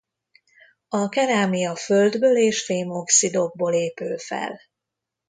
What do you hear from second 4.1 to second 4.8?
fel.